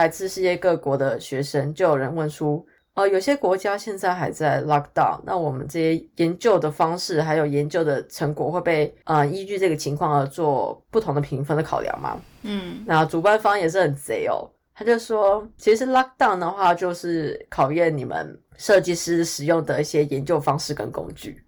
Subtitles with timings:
[0.00, 2.64] 来自世界各国的学生，就有人问出，
[2.94, 12.18] 呃，有些国家现在还在 lockdown，那我们这些研究的方式还有研究的成果会被呃依据这个情况而做不同的评分的考量吗？
[12.44, 21.44] 嗯，那主办方也是很贼哦，他就说，其实 lockdown 的话就是考验你们设计师使用的一些研究方式跟工具。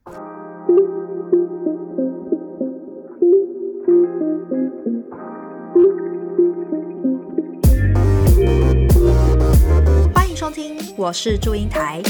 [10.63, 12.01] 听，我是祝英台。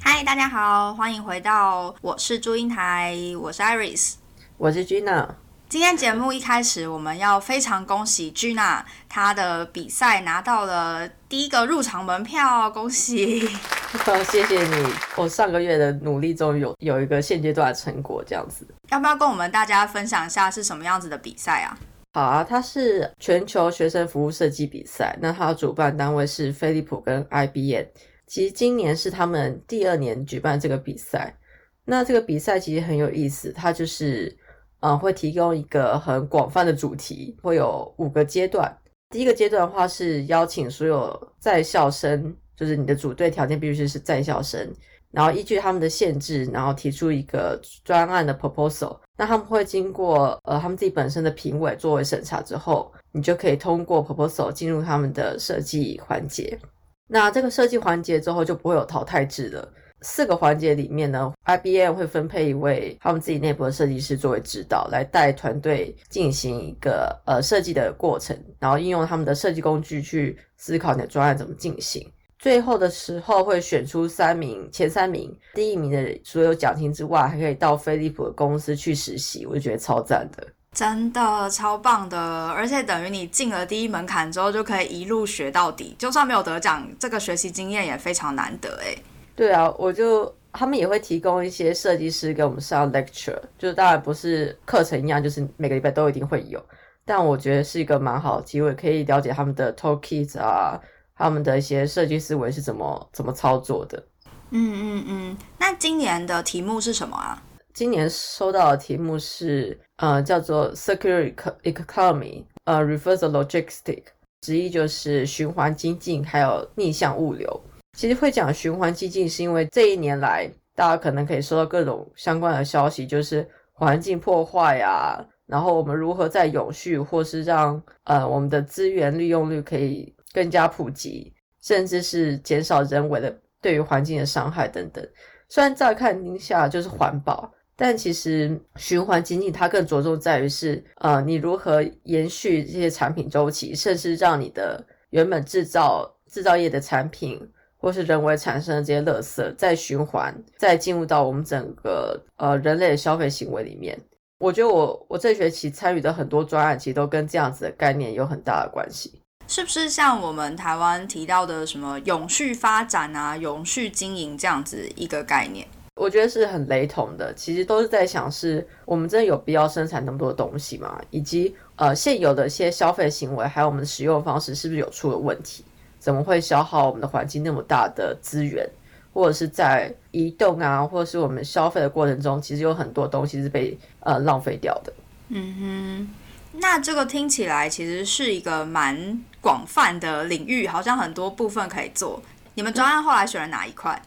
[0.00, 4.14] 嗨，大家好，欢迎回到我是祝英台，我是 Iris。
[4.56, 5.28] 我是 Gina，
[5.68, 13.46] 今天节目一开始，我们要非常恭喜 Gina，她的比赛拿到了第一个入场门票，恭喜！
[14.30, 18.66] 谢谢你，我上个月的努力终于有有一个现阶段的成果，这样子。
[18.88, 21.76] 要不要跟我们大家分享一下是什么样子的比赛啊？
[22.14, 27.86] 好啊，它是全球学生服务设计比赛，那它的主办单位是飞利浦跟 IBM。
[28.28, 31.36] 其实今年是他们第二年举办这个比赛。
[31.84, 34.32] 那这个比赛其实很有意思，它就是
[34.78, 38.72] 嗯会提供一个很广泛的主题，会有五个阶段。
[39.10, 44.72] 第一个阶段的话是邀请所有在校生，就是你的组队条件必须是在校生，
[45.14, 48.98] 然后依据他们的限制，然后提出一个专案的 proposal。
[49.16, 56.58] 那他们会经过呃他们自己本身的评委作为审查之后，你就可以通过 proposal 进入他们的设计环节。
[57.06, 59.72] 那这个设计环节之后就不会有淘汰制了。
[60.00, 72.06] 四个环节里面呢，IBM 会分配一位他们自己内部的设计师作为指导，来带团队进行一个呃设计的过程，然后应用他们的设计工具去思考你的专案怎么进行。
[72.44, 80.46] 最后的时候会选出三名前三名，第一名的所有奖金之外，还可以到飞利浦的公司去实习，我就觉得超赞的。
[80.70, 88.94] 真的超棒的，而且等于你进了第一门槛之后，就可以一路学到底，就算没有得奖，这个学习经验也非常难得哎。
[89.34, 96.62] 对啊，我就他们也会提供一些设计师给我们上 lecture，就是当然不是课程一样，就是每个礼拜都一定会有，
[97.06, 100.78] 但我觉得是一个蛮好的机会，可以了解他们的 toolkit 啊，
[101.16, 104.02] 他们的一些设计思维是怎么怎么操作的。
[104.50, 107.42] 嗯嗯嗯，那今年的题目是什么啊？
[107.72, 114.04] 今年收到的题目是呃叫做 circular economy，呃 reverse logistic，
[114.42, 117.60] 直译就是循环经济还有逆向物流。
[117.98, 135.02] 其实会讲循环经济，是因为这一年来大家可能可以收到各种相关的消息，就是环境破坏啊，然后我们如何在永续或是让呃我们的资源利用率可以更加普及，甚至是减少人为的对于环境的伤害等等。
[135.48, 137.50] 虽然乍看之下就是环保。
[137.76, 144.80] 但其实循环经济它更着重在于是，呃，你如何延续这些产品周期，甚至让你的
[145.10, 147.36] 原本制造制造业的产品，
[147.76, 153.98] 或是人为产生的这些垃圾，再循环，再进入到我们整个呃人类的消费行为里面。
[154.38, 159.20] 我觉得我我这学期参与的很多专案，其实都跟这样子的概念有很大的关系。
[159.46, 165.66] 是不是像我们台湾提到的什么永续发展啊、永续经营这样子一个概念？
[165.96, 171.00] 我觉得是很雷同的，其实都是在想，是我们真的有必要生产那么多东西吗？
[171.10, 175.64] 以及呃现有的一些消费行为，还有我们的使用方式，是不是有出了问题？
[176.00, 178.68] 怎么会消耗我们的环境那么大的资源？
[179.12, 184.92] 或者是在移动啊，或者是我们消费的过程中，其实有很多东西是被呃浪费掉的。
[185.28, 192.20] 嗯哼，那这个听起来其实是一个蛮广泛的领域，好像很多部分可以做。
[192.54, 194.00] 你们专案后来选了哪一块？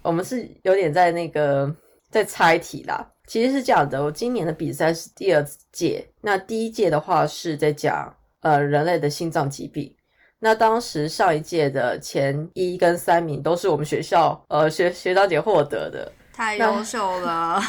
[0.00, 1.70] 我们是有点在那个
[2.10, 4.02] 在猜题啦，其实是这样的。
[4.02, 8.10] 我今年的比赛是第二届，那第一届的话是在讲
[8.40, 9.94] 呃人类的心脏疾病。
[10.38, 17.60] 那当时上一届的前一跟三名都是我们学校呃学学长姐获得的，太优秀了。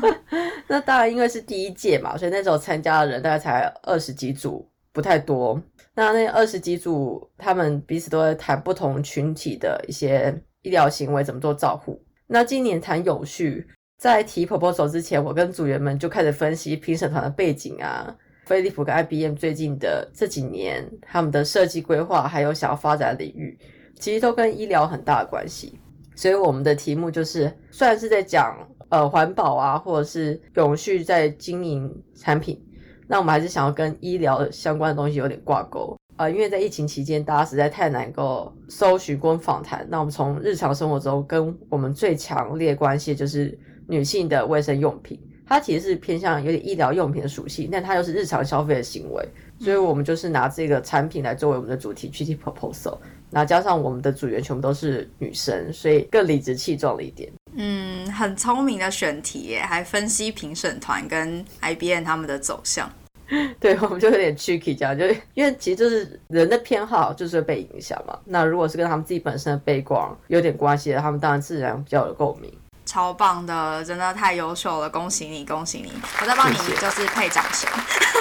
[0.68, 5.58] 那当然因为是第一届嘛，所以那时候参加的人大概才二十几组，不太多。
[5.98, 10.32] 那那二十几组他们彼此都在谈不同群体的一些。
[10.62, 11.98] 医疗行为怎么做照护？
[12.26, 13.64] 那今年谈永续，
[13.96, 18.14] 在提 proposal 之前，我跟组员们就开始分析评审团的背景啊，
[18.44, 23.56] 飞利浦跟 IBM 最近的这几年他们的设计规划，还有想要发展的领域，
[24.00, 25.78] 其实都跟医疗很大的关系。
[26.16, 28.58] 所以我们的题目就是，虽然是在讲
[28.88, 32.60] 呃环保啊，或者是永续在经营产品，
[33.08, 35.96] 那我们还是想要跟医疗相关的东西有点挂钩。
[36.18, 39.86] 呃，因为在疫情期间，大家实在太难够搜寻跟访谈。
[39.88, 43.56] 那我们从日常生活中跟我们最强烈关系就是
[43.86, 49.24] 女性的卫生用品，它其实是偏向有点医疗用品的属性，但它又是日常消费的行为，
[49.60, 52.98] 所以我们就是拿这个产品来作为我们的主题具体 proposal，
[53.30, 57.30] 那加上我们的组员全部都是女生，所以更理直气壮了一点。
[57.60, 62.88] 嗯，很聪明的选题耶，还分析评审团跟 IBN 他们的走向。
[63.58, 68.16] 对，我们就有点 tricky 这样，就因为其实就是人的偏好就是会被影响嘛。
[68.24, 72.50] 那如果是跟他们自己本身的背光有点关系的，他们当然自然比较有共鸣。
[72.86, 75.92] 超棒的，真的太优秀了，恭喜你，恭喜你！
[76.22, 77.68] 我再帮你就是配掌声。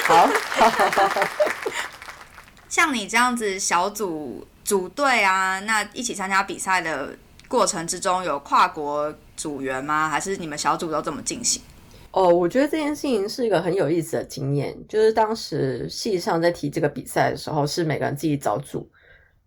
[0.08, 0.28] 好，
[2.68, 7.16] 像你这样子小组组队啊，那一起参加比赛的
[7.48, 10.10] 过程之中，有跨国组员吗？
[10.10, 11.62] 还是你们小组都这么进行？
[12.12, 14.76] 哦，我觉得这件事情是一个很有意思的经验。
[14.90, 18.90] 就是当时系上在提这个比赛的时候，是每个人自己找组。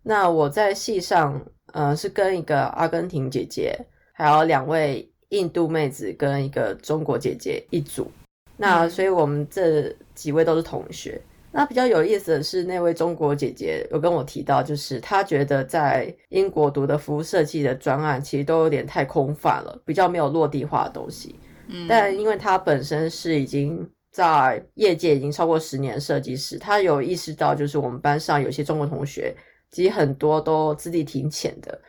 [0.01, 1.39] 那我在系上，
[1.73, 3.77] 呃，是跟一个阿根廷姐姐，
[4.13, 8.09] 还有两位印度妹子跟一个中国姐姐一组。
[8.57, 11.21] 那所以我们这几位都是同学。
[11.53, 21.35] 那比较有意思的是，那位中国姐姐有跟我提到，就是她觉得在英国读的服务设计的专案，其实都有点太空泛了，比较没有落地化的东西。
[21.67, 29.35] 嗯但因为她本身是已经在业界已经超过十年的设计师，她有意识到，就是我们班上有些中国同学，
[29.71, 31.79] 其实很多都资历挺浅的。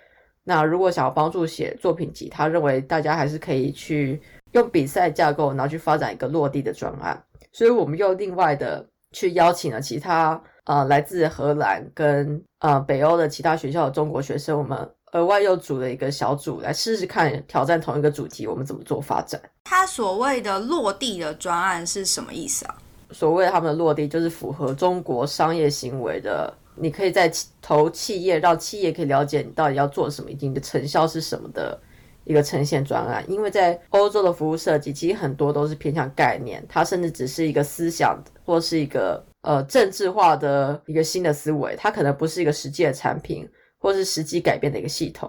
[0.45, 4.21] 那如果想要帮助写作品集，他认为大家还是可以去
[4.53, 7.23] 用比赛架构，然后去发展一个落地的专案。
[7.53, 14.91] 所以我们又另外的去邀请了其他呃来自荷兰跟呃北欧的其他学校的中国学生，我们。
[15.13, 19.39] 额外又组了一个小组来试试看挑战同一个主题，我们怎么做发展？
[19.65, 22.75] 他所谓的落地的专案是什么意思啊？
[23.11, 26.51] 所谓他们的落地，就是符合中国商业行为的。
[26.75, 27.31] 你可以在
[27.61, 31.79] 投企业，让企业可以了解你到底要做什么，以及你的成效是什么的
[32.25, 33.25] 一个呈现专案。
[33.29, 43.49] 因为在欧洲的服务设计，其实很多都是偏向概念，它甚至只是一个思想或是一个呃政治化的一个新的思维，它可能不是一个实际的产品。
[43.85, 45.29] 或是实际改变的一个系统，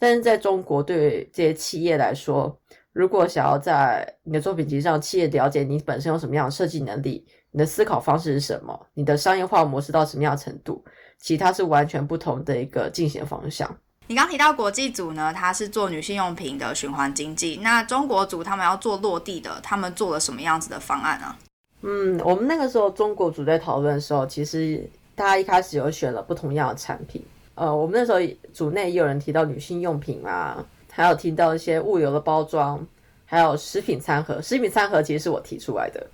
[0.00, 2.52] 但是在中国，对这些企业来说，
[2.92, 10.84] 如果想要在你的作品集上，企业了解你本身有什么样的设计能力，你的思考方式是什么，你的商业化模式到什么样的程度，
[11.20, 13.72] 其他是完全不同的一个进行方向。
[14.06, 21.36] 你刚提到国际组呢，它是做女性用品的循环经济，那中国组他们要做落地的，他们做了什么样子的方案啊？
[21.80, 27.24] 嗯，我们那个时候中国组在讨论的时候，其实大家一开始有选了不同样的产品。
[27.54, 28.18] 呃，我们那时候
[28.52, 32.86] 组内也有人提到女性用品啊，还有提到一些物流的包装，
[33.24, 34.42] 还有食品餐盒。
[34.42, 36.06] 食品餐盒其实是我提出来的。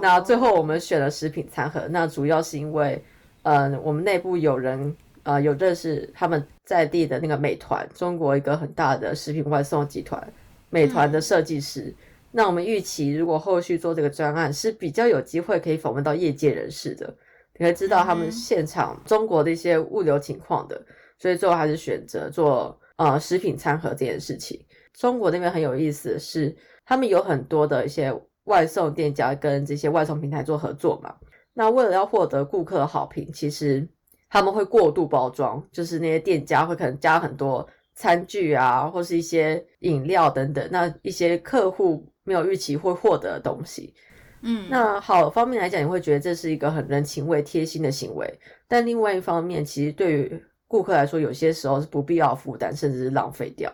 [0.00, 3.02] 那最后我们选了食品餐盒，那主要是因为，
[3.42, 4.94] 嗯，我们内部有人
[5.28, 10.32] 呃有认识他们在地的那个美团，中国一个很大的食品外送集团，
[10.70, 11.94] 美团的设计师。
[12.30, 17.14] 那我们预期如果后续做这个专案，是比较有机会可以访问到业界人士的。
[17.58, 20.80] 你会知道他们现场中国的一些物流情况的，
[21.18, 24.58] 所以最后还是选择做呃食品餐盒这件事情。
[24.94, 28.14] 中国那边很有意思的是，他们有很多的一些
[28.44, 31.14] 外送店家跟这些外送平台做合作嘛。
[31.52, 33.86] 那为了要获得顾客的好评，其实
[34.30, 43.94] 他们会过度包装，就是那些店家会可能加很多餐具啊，或是一些饮料等等，那一些客户没有预期会获得的东西。
[44.42, 48.38] 嗯，那好方面来讲，你会觉得这是一个很人情味、贴心的行为。
[48.68, 53.72] 但另外一方面，其实对于顾客来说，有些时候是不必要负担，甚至是浪费掉。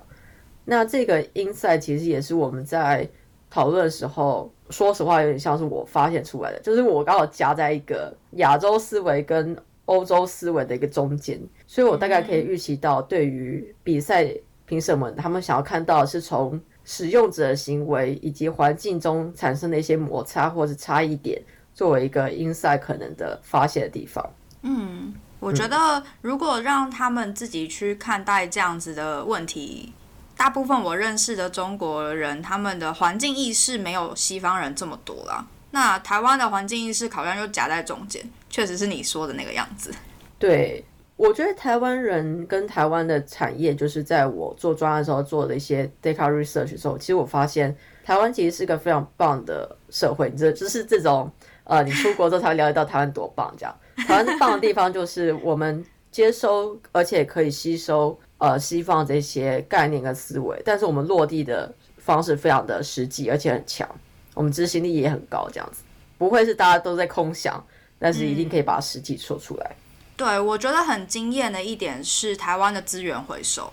[0.64, 3.06] 那这个 insight 其实也是我们在
[3.50, 9.54] 讨论的时候，说实话有点像是我发现出来的，就是我刚好夹在一个亚洲思维跟
[9.86, 14.28] 欧洲思维的一个中间，所以我大概可以预期到，对于比赛
[14.66, 16.60] 评审们，他们想要看到的是从。
[16.86, 21.40] 使用者的行为以及环境中产生的一些摩擦或者差异点，
[21.72, 24.22] 作为一个 insight 可能的发泄的地方。
[24.60, 29.94] 嗯，我觉得如果让他们自己去看待这样子的问题，
[30.36, 35.46] 大部分我认识的中国人，他们的环境意识没有西方人这么多啦。
[35.70, 38.22] 那台湾的环境意识好像就夹在中间，
[38.54, 39.92] 确实是你说的那个样子。
[40.38, 40.84] 对。
[41.16, 50.28] 我觉得台湾人跟台湾的产业，就是在我做专案的时候做的一些 data research 的时候，其实我发现台湾其实是个非常棒的社会。
[50.30, 51.30] 你这就是这种
[51.62, 53.52] 呃，你出国之后才会了解到台湾多棒。
[53.56, 53.76] 这样，
[54.08, 63.88] 台湾棒的地方就是我们接收而且可以吸收呃西方这些概念跟思维，但是我们落地的方式非常的实际而且很强，
[64.34, 65.48] 我们执行力也很高。
[65.52, 65.84] 这样子
[66.18, 67.64] 不会是大家都在空想，
[67.98, 69.76] 但是一定可以把实际说出来。
[70.16, 73.72] 对，我觉得很惊艳的一点是台湾的资源回收。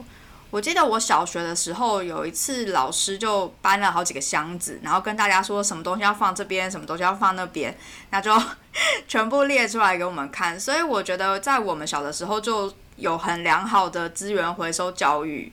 [0.50, 7.78] 我记得我小学的时候有一次，老师就搬了好几个箱子，然后跟大家说什么东西要放这边，什么东西要放那边，
[8.10, 8.36] 那就
[9.08, 10.60] 全部列出来给我们看。
[10.60, 15.52] 所以我觉得在我们小的时候就有很良好的资源回收教育。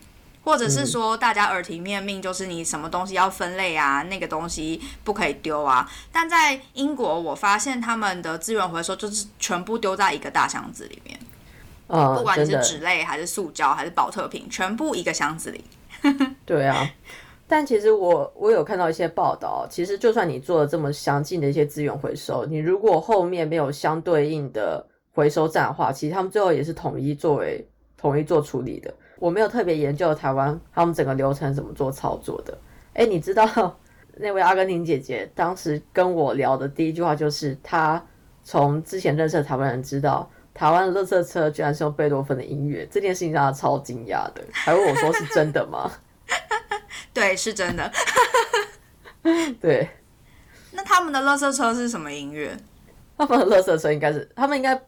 [0.48, 5.86] 或者是说，大家耳提面命，就是你什么东西要分类啊，那个东西不可以丢啊。
[6.10, 11.20] 但在英国，我发现他们的资源回收就是全部丢在一个大箱子里面，
[11.88, 15.62] 嗯，不管你是纸类还是塑胶还是保特瓶，全部一个箱子里。
[16.46, 16.90] 对啊，
[17.46, 27.62] 但其实我我有看到一些报道，其实就算你做了这么详尽的一些资源回收，你如果后面没有相对应的回收站的话，其实他们最后也是统一作为
[27.98, 28.94] 统一做处理的。
[29.18, 32.56] 我没有特别研究台湾他们整个流程怎么做操作的。
[32.94, 33.46] 哎，你知道
[34.20, 38.04] 那位阿根廷姐姐当时跟我聊的第一句话就是，她
[38.42, 45.90] 从之前认识的台湾人知道台湾的垃圾车居然是用贝多芬的音乐，这件事情让她超惊讶的，还问我说是真的吗？
[47.14, 47.92] 对，是真的。
[49.60, 49.88] 对。
[50.72, 52.56] 那他们的垃圾车是什么音乐？
[53.16, 54.80] 他们的垃圾车应该是他们应该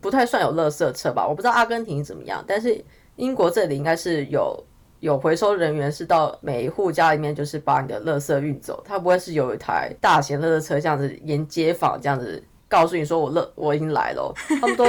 [0.00, 1.26] 不太算有垃圾车吧？
[1.26, 2.84] 我不知道阿根廷怎么样，但是。
[3.16, 4.64] 英国这里应该是有
[5.00, 8.82] 有回收人员，是到每一户家里面，就是把你的垃圾运走。
[8.86, 14.86] 他不会是有一台大型垃圾车这样子沿街坊这样子告诉你说我垃我已经来了， 他们都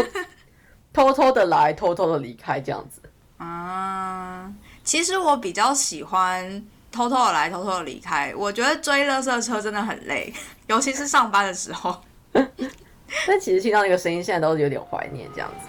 [0.94, 3.01] 偷偷的来，偷偷的离开这样子。
[3.38, 4.51] 啊，
[4.84, 8.34] 其实我比较喜欢偷偷的来，偷偷的离开。
[8.38, 10.34] 我觉得追垃圾车真的很累，
[10.68, 12.00] 尤其是上班的时候。
[13.27, 15.68] 但其实听到那个声音，现在都是有点怀念这样子。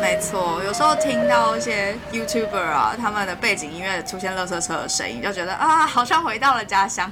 [0.00, 7.10] 没错，有时候听到一些 YouTuber 啊，他们的背景音乐出现垃圾车的声音，就觉得啊，好像回到了家乡。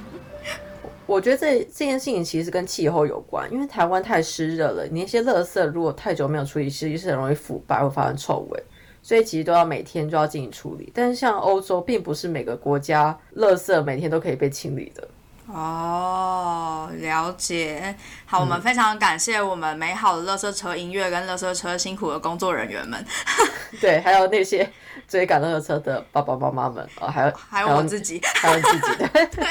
[1.05, 8.63] 我觉得这这件事情其实跟气候有关，因为台湾太湿热了，你那些垃圾如果太久没有处理，其实是很容易腐败，会发生臭味，
[9.01, 10.91] 所以其实都要每天就要进行处理。
[10.95, 15.07] 但是像欧洲，并不是每个国家垃圾每天都可以被清理的。
[15.47, 17.95] 哦，了解。
[18.25, 23.05] 好，我们非常感谢我们美好的乐色车音乐跟乐色车辛苦的工作人员们。
[23.79, 24.67] 对，还有那些
[25.07, 29.07] 追赶乐色车的爸爸妈妈们哦，还有还有我自己，还有自己的。
[29.35, 29.47] 对。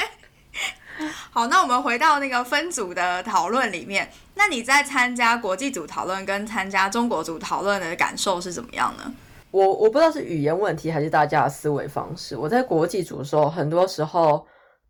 [1.31, 4.11] 好，那我们回到那个分组的讨论里面。
[4.35, 9.13] 那你在参加国际组讨论跟参加中国组讨论的感受是怎么样呢？
[9.51, 12.35] 我我不知道是语言问题还是大家的思维方式。
[12.35, 14.45] 我在国际组的时候，很多时候。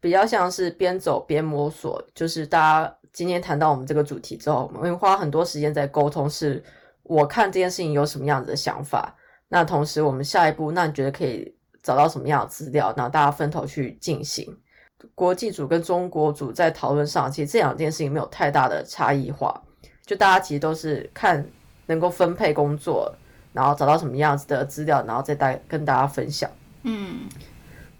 [0.05, 6.63] 比较像是边走边摸索，就是大家今天谈到我们这个主题之后，我们花很多时间在沟通，是
[7.01, 9.15] 我看这件事情有什么样子的想法。
[9.47, 12.93] 那同时，我们下一步，那你觉得可以找到什么样的资料？
[12.95, 14.55] 然后大家分头去进行。
[15.15, 19.59] 国际组跟中国组在讨论上，其实这两件事情没有太大的差异化，
[20.05, 21.43] 就大家其实都是看
[21.87, 23.11] 能够分配工作，
[23.53, 26.47] 然后找到什么样子的资料，然后再带跟大家分享。
[26.83, 27.21] 嗯。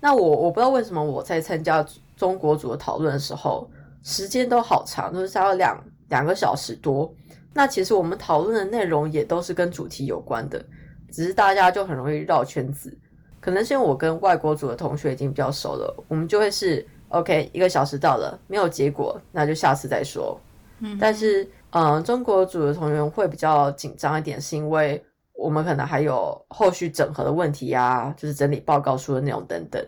[0.06, 1.84] 那我我不知道为什么我在参加
[2.16, 3.68] 中国组的讨论的时候，
[4.04, 7.12] 时间都好长，都是差了两两个小时多。
[7.52, 10.64] 那其实我们讨论的内容也都是跟主题有关的，
[11.12, 12.96] 只是大家就很容易绕圈子。
[13.40, 20.40] 可能是因为我跟外国组的同学已经比较熟了，我们就会是 OK，一个小时到了，没有结果，那就下次再说。
[20.82, 25.04] 嗯，但是嗯，中国组的同学会比较紧张一点，是因为。
[25.38, 29.86] 我们可能还有后续整合的问题呀，就是整理报告书的内容等等，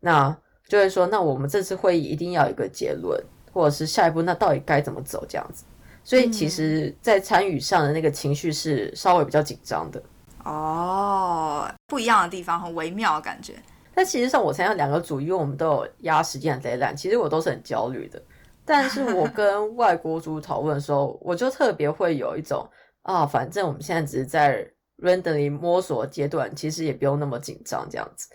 [0.00, 0.36] 那
[0.66, 3.18] 就会说，那我们这次会议一定要有一个结论，
[3.52, 5.64] 或者是下一步，那到底该怎么走这样子？
[6.04, 10.02] 所以其实，在参与上的那个情绪是稍微比较紧张的。
[10.44, 13.54] 哦，不一样的地方，很微妙的感觉。
[13.94, 18.22] 但其实上，我参加两个组，因为我们都有压时间的 deadline，其实我都是很焦虑的。
[18.64, 22.68] 但是我 跟外国组讨论的时候，我就特别会有一种
[23.02, 24.68] 啊，反正我们现在只是在。
[25.02, 28.28] Randomly 摸索阶段，其实也不用那么紧张，这样子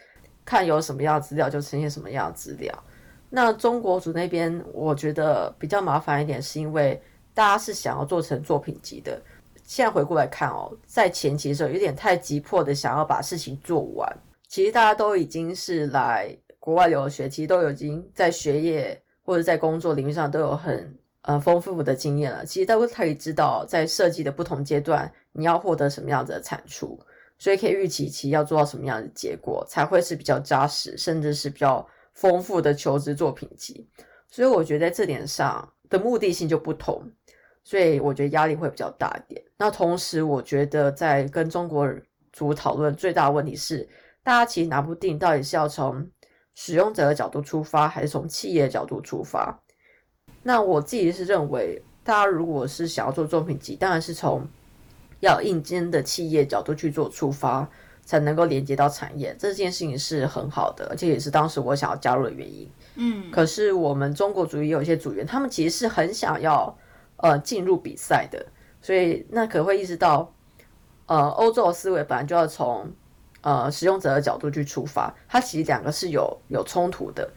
[0.45, 2.73] 看有什么样的资料就呈现什么样的资料。
[3.29, 7.01] 那中国组那边，我觉得比较麻烦一点，是因为
[7.33, 9.21] 大家是想要做成作品集的。
[9.63, 14.17] 现在回过来看哦，在前期的时候有点太急迫的想要把事情做完。
[14.47, 22.45] 其实大家都已经是来国外留学，其实都已经在学业或者在工作领域上都有很呃丰富的经验了。
[22.45, 25.11] 其实都可以知道，在设计的不同阶段。
[25.35, 26.99] 你要获得什么样子的产出，
[27.39, 33.89] 所以可以预期其要做到什么样的结果，才会是比较扎实，甚至是比较丰富的求职作品集。
[34.29, 37.01] 所以我觉得在这点上的目的性就不同，
[37.63, 39.43] 所以我觉得压力会比较大一点。
[39.57, 41.91] 那同时，我觉得在跟中国
[42.31, 43.89] 组讨论最大的问题是，
[44.21, 46.07] 大家其实拿不定到底是要从
[46.53, 49.62] 使用者的角度出发，还是从企业的角度出发。
[50.43, 54.45] 那我自己是认为，大家如果是想要做作品集，当然是从
[55.21, 57.67] 要应征的企业角度去做出发，
[58.03, 59.33] 才能够连接到产业。
[59.39, 62.69] 这件事情是很好的，而且也是当时我想要加入的原因。
[62.95, 66.77] 嗯，可是我们中国组也有一些组员，他们其实是很想要
[67.15, 68.45] 呃进入比赛的，
[68.81, 70.33] 所以那可能会意识到，
[71.05, 72.91] 呃，欧洲的思维本来就要从
[73.39, 77.31] 呃使用者的角度去出发，它其实两个是有有冲突的。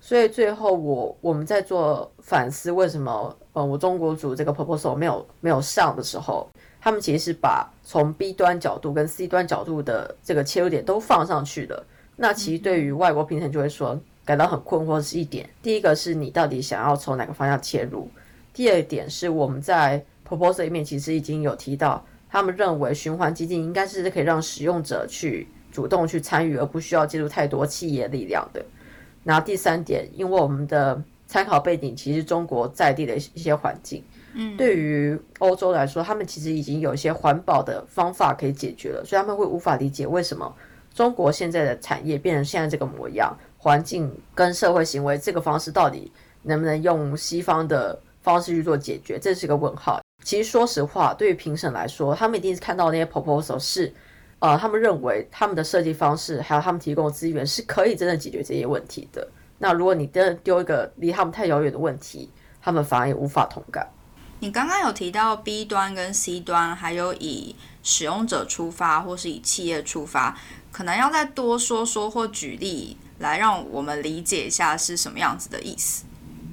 [0.00, 6.48] 所以最后我我们在做反思，为什么呃我中国组这个 proposal 没有没有上的时候，
[6.80, 11.84] 他们其实是把从 B 端角度跟 C 端角度的这个切入点都放上去了。
[12.16, 15.48] 那其实对于外国评审就会说感到很困惑是一点。
[15.62, 18.08] 第一个是你到底想要从哪个方向切入？
[18.54, 28.64] 第二点是我们在 proposal 里面其实已经有提到，他们认为循环基金应该是可以让使用者去主动去参与，而不需要介入太多企业力量的。
[29.22, 34.02] 然后第三点，因为我们的参考背景其实中国在地的一些环境，
[34.34, 40.52] 嗯，对于欧洲来说，他们其实已经有一些环保的方法可以解决了，所以他们会无法理解为什么
[40.94, 46.10] 中国现在的产业变成现在这个模样，环境跟社会行为这个方式到底
[46.42, 50.00] 能不能用西方的方式去做解决，这是一个问号。
[50.24, 53.92] 其实说实话，对于评审来说，他们一定是看到那些 proposal 是。
[54.40, 59.28] 呃，他们认为他们的设计方式，还有他们提供的资源是可以真正解决这些问题的。
[59.58, 62.30] 那如果你真的丢一个离他们太遥远的问题，
[62.62, 63.86] 他们反而也无法同感。
[64.38, 70.34] 你刚刚有提到 B 端跟 C 端，还有以使用者出发，或是以企业出发，
[70.72, 76.06] 可能要再多说说或举例，来让我们理解一下是什么样子的意思。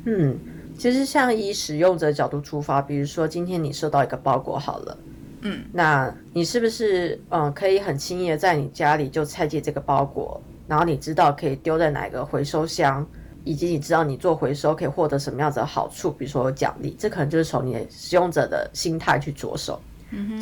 [0.03, 0.38] 嗯，
[0.77, 4.98] 其实像以使用者角度出发，比如说今天你收到一个包裹，好了。
[5.48, 13.06] 嗯，那你是不是嗯可以很轻易的在你家里就拆解这个包裹，然后你知道可以丢在哪个回收箱，
[13.44, 19.80] 以及你知道你做回收可以获得什么样子的好处，比如说奖励，这可能就是从你的使用者的心态去着手，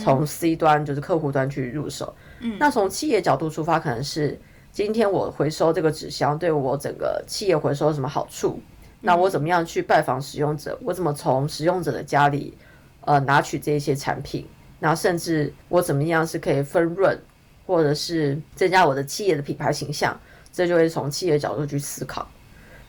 [0.03, 2.13] 从 C 端就是客户端去入手。
[2.39, 4.39] 嗯，那从企业角度出发，可能是
[4.71, 8.59] 今天我回收这个纸箱对我整个企业回收有什么好处？
[9.01, 10.77] 那我怎么样去拜访使用者？
[10.83, 12.57] 我怎么从使用者的家里
[13.01, 14.45] 呃拿取这些产品？
[14.85, 17.19] 然后甚至我怎么样是可以分润，
[17.65, 20.15] 或者是增加我的企业的品牌形象，
[20.53, 22.27] 这就会从企业角度去思考。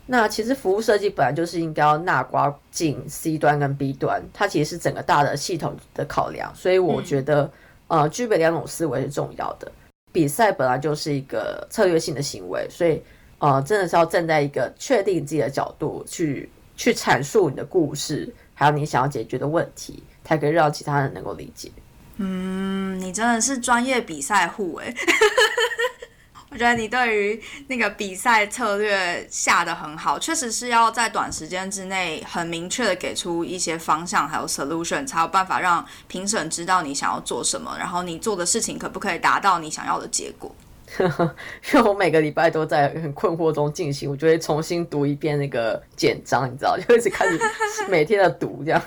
[0.05, 6.55] 那其实服务设计本来就是应该要纳刮进 C 端跟 B 端，它其实是整个大的系统的考量。
[6.55, 7.51] 所以我觉得，
[7.89, 9.73] 呃，具备两种思维是重要的。
[10.13, 13.03] 比赛本来就是一个策略性的行为，所以
[13.39, 20.03] 呃，真的是要站在一个确定自己的角度去去阐述你的故事，还有你想要解决的问题。
[20.27, 21.71] 才可以让其他人能够理解。
[22.19, 24.95] 嗯，你真的是专业比赛户哎！
[26.51, 40.55] 我觉得你对于那个比赛策略下的很好，确实是要在短时间之内很明确的给出一些方向，还有 solution，才有办法让评审知道你想要做什么，然后你做的事情可不可以达到你想要的结果。
[40.99, 47.39] 因为我每个礼拜都在很困惑中进行，我就会重新读一遍那个简章，你知道，就一直开始
[47.89, 48.81] 每天的读这样。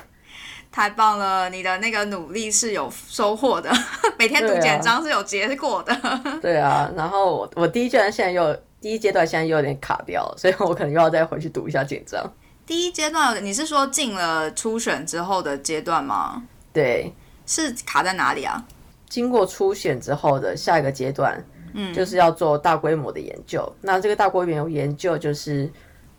[0.72, 3.70] 太棒了，你的那个努力是有收获的，
[4.18, 5.94] 每天读简章是有结果的。
[6.40, 12.24] 对啊，然后我我第一阶段现在又第一阶段现在又有点卡掉，所以我可能又要再回去读一下简章。
[12.64, 16.42] 第一阶段你是说进了初选之后的阶段吗？
[16.72, 17.12] 对，
[17.46, 18.64] 是卡在哪里啊？
[19.08, 23.68] 经过初选之后的下一个阶段，嗯，就是要做大规模的研究。
[23.80, 25.68] 那这个大规模研究就是，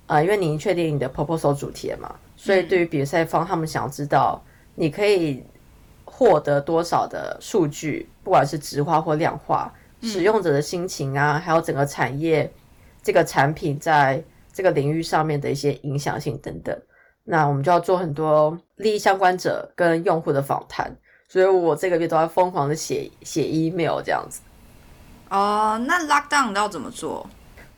[0.08, 2.14] 呃，因为你确定你的 proposal 主题了嘛。
[2.44, 5.46] 所以，对于比赛方，他们想要知道你可以
[6.04, 12.52] 获得多少的数据，不管是直化或量化，使用者的心情啊，还有整个产业
[13.04, 16.76] 这个产品在这个领域上面的一些影响性等等。
[17.26, 20.92] 那我们就要做很多利益相关者跟用户的访谈。
[21.30, 24.42] 所以我这个月都在疯狂的写写 email 这样子。
[25.30, 27.30] 哦，那 lockdown 要怎么做？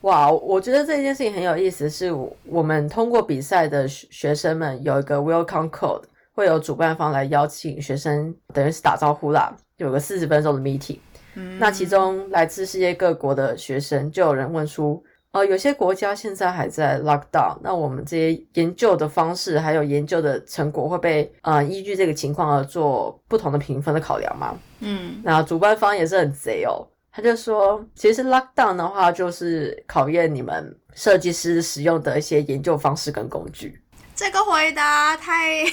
[0.04, 2.12] 哇，我觉得这件事情很有意思，是
[2.46, 11.00] 我们通过比赛的学生们有一个 welcome code，会有主办方来邀请学生，等于是打招呼啦，有个四十分钟的 meeting。
[11.36, 24.54] 嗯，那其中来自世界各国的学生，就有人问出，呃，有些国家现在还在 lockdown，那我们这些研究的方式还有研究的成果会被呃依据这个情况而做不同的评分的考量吗？
[24.82, 26.86] 嗯，那主办方也是很贼哦。
[27.16, 33.80] 他就说，其实 lockdown 的话，就是考验你们设计师使用的一些研究方式跟工具。
[34.16, 35.64] 这个回答太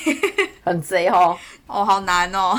[0.63, 1.35] 很贼哦，
[1.67, 2.55] 哦，好难哦。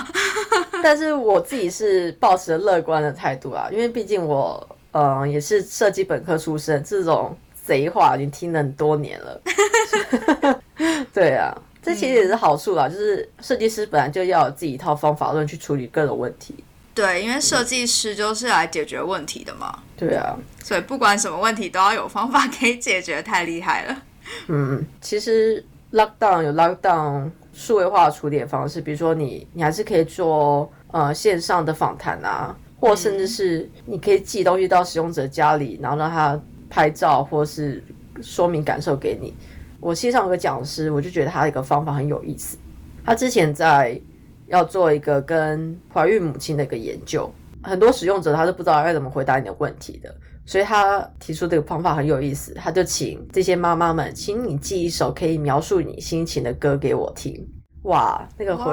[0.82, 9.42] 但是我自己是抱持乐观的态度啦，因为毕竟我，嗯，也是设计本科出身，这种贼话已经听了很多年了。
[11.14, 16.64] 对啊，这其实也是好处啦，就是设计师本来就要有自己一套方法论去处理各种问题。
[16.94, 19.80] 对，因为设计师就是来解决问题的嘛。
[19.96, 24.02] 对啊，所以不管什么问题都要有方法可以解决，太厉害了。
[24.48, 37.84] 嗯，其实 lockdown 有 lockdown 数位化处理的方式，比如说你你还是可以做呃线上的访谈啊，或甚至是你可以寄东西到使用者家里，然后让他拍照或是
[38.22, 39.34] 说明感受给你。
[39.80, 42.58] 我线上有个讲师，我就觉得他的一个方法很有意思。
[43.06, 44.00] 他之前在
[44.52, 47.32] 要做一个跟怀孕母亲的一个研究，
[47.64, 50.14] 很多使用者他是不知道该怎么回答你的问题的，
[50.46, 52.54] 所以他提出这个方法很有意思。
[52.56, 57.48] 他就请这些妈妈们，请你寄一首可以描述你心情的歌给我听。
[57.84, 58.72] 哇，那个回，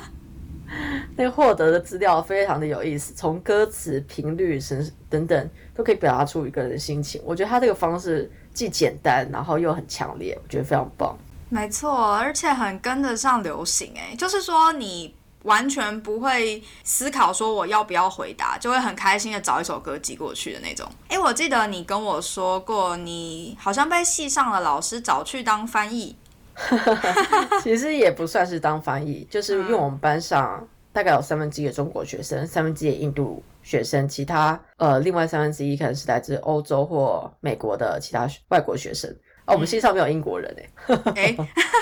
[1.16, 7.20] 那个获得的资料非常的有意思，从歌词、频率、声等等都可以表达出一个人的心情。
[7.24, 11.16] 我觉得他这个方式既简单，然后又很强烈，我觉得非常棒。
[11.50, 20.86] 没错，而且很跟得上流行哎，就是说你完全不会思考说我要不要回答，就会很开心的找一首歌寄过去的那种。
[21.08, 26.16] 哎，我记得你跟我说过，你好像被系上的老师找去当翻译。
[27.62, 39.12] 其实也不算是当翻译，就是因为我们班上大概有三分之一的中国学生，三分之一的印度学生，其他呃另外三分之一可能是来自欧洲或美国的其他外国学生。
[39.50, 40.96] 哦，我们系上没有英国人哎。
[41.16, 41.36] 哎，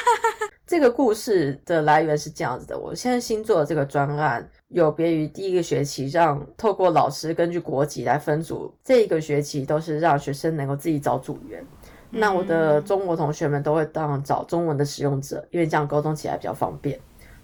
[0.67, 11.65] 这个故事的来源是这样子的：我现在新做的这个专案，有别于第一个学期让透过老师根据国籍来分组，这一个学期都是让学生能够自己找组员。
[12.11, 16.99] 那我的中国同学们都会当找中文的使用者，因为这样沟通起来比较方便。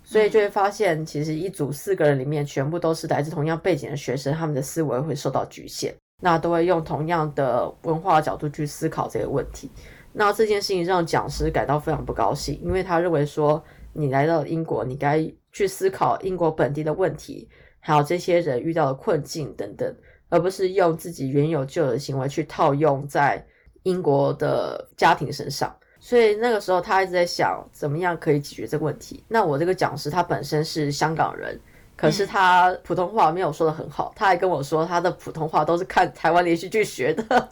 [0.07, 9.71] 所以就会发现，其实一组四个人里面，全部都是来自同样背景的学生，他们的思维会受到局限，那都会用同样的文化角度去思考这个问题。
[10.14, 17.46] 那这件事情让讲师感到非常不高兴，因为他认为说，你来到英国，你该去思考英国本地的问题，
[17.81, 19.94] 还有这些人遇到的困境等等，
[20.31, 23.44] 而不是用自己原有旧的行为去套用在。
[23.87, 29.22] 英国的家庭身上，所以那个时候他一直在想怎么样可以解决这个问题。
[29.29, 31.61] 那我这个讲师他本身是香港人，
[31.96, 37.48] 可是他普通话没有说的很好，他还跟我说他的普通话都是看台湾连续剧学的，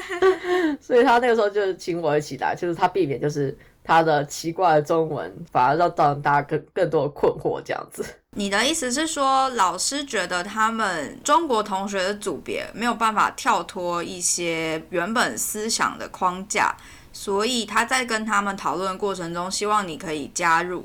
[0.80, 8.04] 所以他那个时候就请我一起来，就是他避免就是他的奇怪的中文反而让让大家更更多的困惑这样子。
[8.36, 16.74] 你的意思是说，老师觉得他们中国同学的组别没有办法跳脱一些原本思想的框架，
[17.12, 20.84] 所以他在跟他们讨论过程中，希望你可以加入。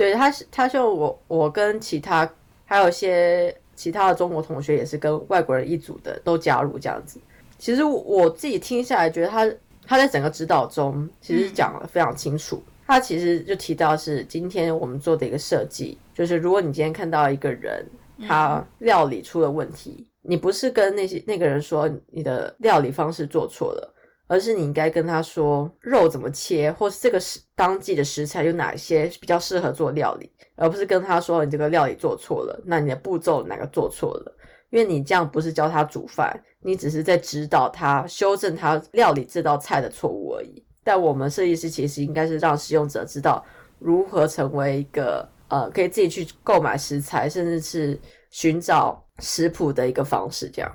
[0.00, 2.26] 对，他是他就我我跟其他
[2.64, 7.20] 还有一些其他的中国同学也是跟外国人一组的都加入这样子。
[7.58, 9.46] 其实我自己听下来，觉得他
[9.86, 12.62] 他在整个指导中其实讲的非常清楚。
[12.86, 17.86] 他其实就提到是今天我们做的一个设计，就是如果你今天看到一个人
[18.26, 23.94] 他料理出了问题，你不是跟那些那个人说你的料理方式做错了，
[24.30, 34.36] 而是你应该跟他说肉怎么切，或是这个食当季的食材有哪些比较适合做料理，而不是跟他说你这个料理做错了，那你的步骤哪个做错了？
[34.70, 40.64] 因为你这样不是教他煮饭，你只是在指导他修正他料理这道菜的错误而已。
[40.84, 43.44] 但我们设计师其实应该是让使用者知道
[43.80, 50.48] 如何成为一个呃，可以自己去购买食材，甚至是寻找食谱的一个方式。
[50.48, 50.72] 这样，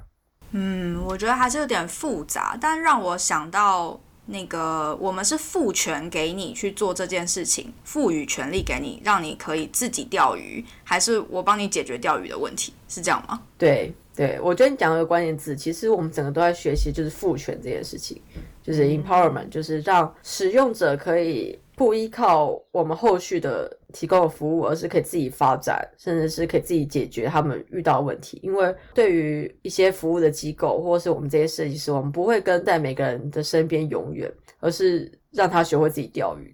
[0.57, 12.73] 嗯，我觉得还是有点复杂，但让我想到那个，我们是赋权给你去做这件事情，赋予权利给你，让你可以自己钓鱼，还是我帮你解决钓鱼的问题？
[12.87, 13.41] 是这样吗？
[13.57, 18.21] 对，对，我觉得你讲了个关键字，其实我们整个都在学习，就是赋权这件事情。
[18.65, 28.39] 就是 empowerment，就是让使用者可以不依靠我们后续的提供的服务，而是可以自己发展，甚至是可以自己解决他们遇到问题。
[28.41, 36.51] 因为对于一些服务的机构，或是我们这些设计师，我们不会跟在每个人的身边永远，而是让他学会自己钓鱼。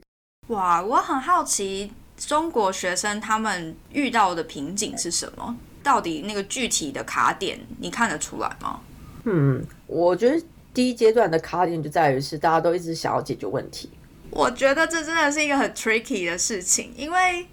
[0.47, 5.55] 哇，我很好奇，中国学生他们遇到的瓶颈是什么？
[5.81, 8.81] 到底那个具体的卡点，你看得出来吗？
[9.23, 10.43] 嗯，我觉得。
[10.73, 13.89] 第一阶段的卡点就在于是大家都一直想要解决问题。
[14.29, 17.45] 我觉得这真的是一个很 tricky 的事情，因为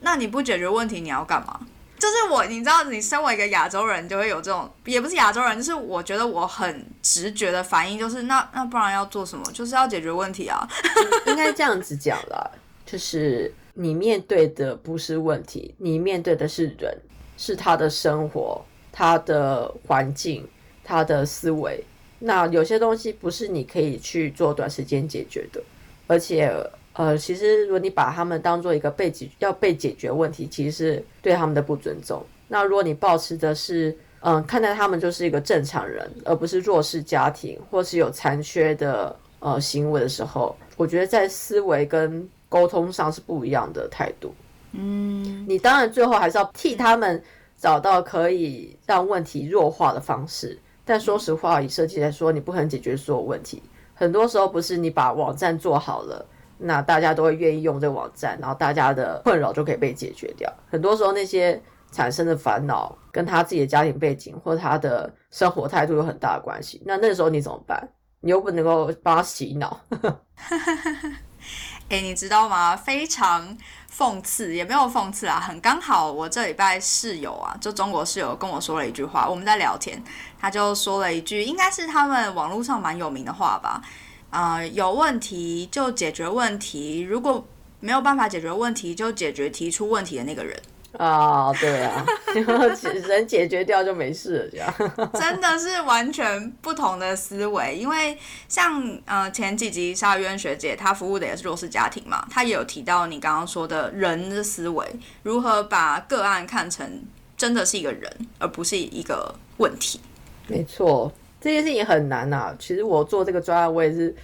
[0.00, 1.60] 那你不解决问题你要干嘛？
[1.96, 9.44] 就是我，你知道，你身为一个亚洲人，就会有这种，也不是亚洲人，就是我觉得我很直觉的反应就是，那那不然要做什么？
[9.52, 10.68] 就是要解决问题啊。
[11.28, 12.50] 应该这样子讲啦，
[12.84, 16.94] 就是你面对的不是问题，你面对的是人，
[17.38, 20.46] 是他的生活、他的环境、
[20.82, 21.82] 他的思维。
[22.20, 25.62] 那有些东西不是你可以去做短时间解决的，
[26.06, 26.50] 而且，
[26.94, 32.24] 呃，其实如果你把他们当做一个被解要被解决问题，其实是对他们的不尊重。
[32.48, 44.32] 那如果你保持的是嗯看待他们就是一个正常人，而不是弱势家庭或是有残缺的呃行为的时候，我觉得在思维跟沟通上是不一样的态度。
[44.72, 47.22] 嗯，你当然最后还是要替他们
[47.58, 50.58] 找到可以让问题弱化的方式。
[50.84, 53.62] 但说实话，以设计来说，你不可能解决所有问题。
[53.94, 56.26] 很多时候不是你把网站做好了，
[56.58, 60.52] 那大家都会愿意用这个网站，然后大家的困扰就可以被解决掉。
[60.68, 66.82] 很多时候那些产生的烦恼跟他自己的家庭背景或他的生活态度有很大的关系。
[66.84, 67.88] 那那时候你怎么办？
[68.20, 69.80] 你又不能够帮他洗脑。
[71.90, 72.74] 哎，你知道吗？
[72.74, 73.56] 非常
[73.94, 76.10] 讽刺，也没有讽刺啊，很刚好。
[76.10, 80.02] 我这礼拜室友啊，就中国室友跟我说了一句话，我们在聊天，
[80.40, 83.82] 他就说了一句，应该是他们网络上蛮有名的话吧。
[84.30, 87.46] 啊，有问题就解决问题，如果
[87.80, 90.60] 没有办法解决问题，就解决提出问题的那个人。
[90.98, 92.04] 啊，对啊，
[93.06, 94.74] 人解决掉就没事了，这样
[95.14, 97.76] 真的是完全不同的思维。
[97.76, 98.16] 因为
[98.48, 104.86] 像呃前几集沙渊学姐她服务的也是弱势家庭嘛，她也有提到你刚刚说的人的思维，
[105.22, 107.02] 如何把个案看成
[107.36, 110.00] 真的是一个人，而不是一个问题。
[110.46, 112.54] 没错，这件事情很难呐。
[112.58, 114.14] 其实我做这个专案，我也是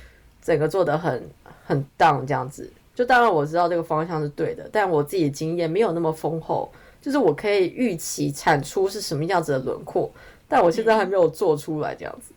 [0.43, 1.31] 整个做的很
[1.67, 2.71] 很 down 这样子。
[3.01, 10.13] 就当然我知道这个方向是对的，但我自己的经验没有那么丰厚，就是我可以预期产出是什么样子的轮廓，
[10.47, 12.35] 但我现在还没有做出来这样子。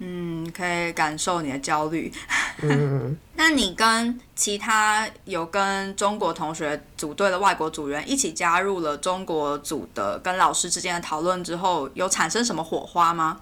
[0.00, 2.12] 嗯，可以感受你的焦虑。
[2.60, 13.40] 嗯，那你跟其他有跟中国同学组队的外国组员一起加入了中国组的跟老师之间的讨论之后，有产生什么火花吗？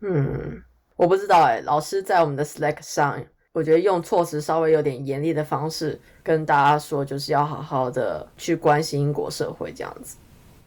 [0.00, 0.60] 嗯，
[0.96, 3.22] 我不知道哎，老师在我们的 Slack 上。
[3.52, 10.16] 我觉得用措辞稍微有点严厉的方式跟大家说，就是要好好的去关心英国社会这样子，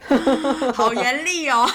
[0.73, 1.65] 好严厉哦。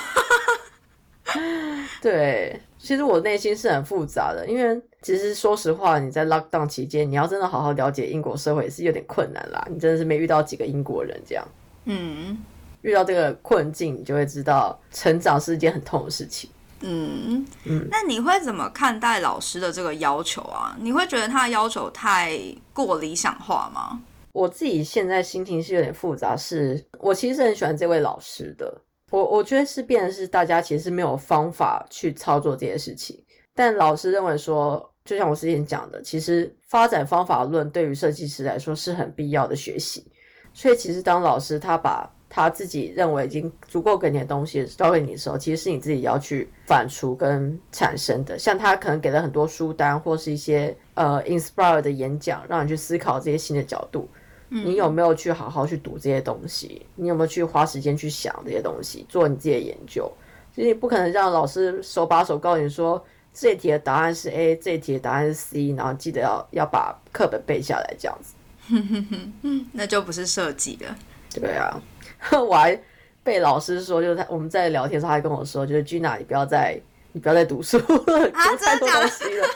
[2.02, 9.66] 对，其实我内心是很复杂的，因为其实说实话，你在 lockdown 期间，你要真的好好了解英国社会是有点困难啦。
[9.70, 11.48] 你真的是没遇到几个英国人这样，
[11.86, 12.38] 嗯，
[12.82, 16.50] 遇到这个困境，你就会知道成长是一件很痛的事情。
[16.80, 20.76] 嗯嗯，那你会怎么看待老师的这个要求啊？
[20.80, 22.38] 你会觉得他的要求太
[22.72, 24.00] 过理想化吗？
[24.32, 28.82] 我自己现在心情是有点复杂，是我其实很喜欢这位老师的。
[29.10, 33.18] 我我觉得是变的是大家其实是没有方法去操作这些事情，
[33.54, 40.06] 但老师认为说，就像我之前讲的，其实发展方法论对于设计师来说是很必要的学习。
[40.52, 48.38] 所以其实当老师他把他自己认为已经足够给你的东西交给你的时候，其实是你自己要去反刍跟产生的。
[48.38, 54.08] 像他可能给了很多书单或是一些呃 inspire 的演讲，让你去思考这些新的角度。
[54.50, 56.86] 你有没有去好好去读这些东西？
[56.94, 60.10] 你有没有去花时间去想这些东西，做你自己的研究？
[60.54, 68.34] 其实你不可能让老师手把手告诉你说，这一题的答案是 A，这一题的答案是 C，然后记得要要把课本背下来这样子。
[69.72, 70.96] 那就不是设计了。
[71.34, 71.78] 对啊。
[72.32, 72.78] 我还
[73.22, 76.80] 被老师说，就是他我们在聊天的时候，他还跟我说，就是 Gina，你不要再
[77.12, 77.84] 你不要再读书了，
[78.30, 79.46] 读太多东西了。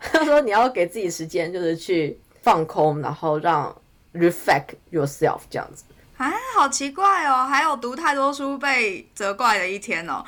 [0.12, 3.74] 他说你要给自己时间，就是去放空，然后让
[4.14, 5.84] reflect yourself 这样子。
[6.16, 10.22] 啊，好奇怪哦，还有读太多书被责怪的一天哦。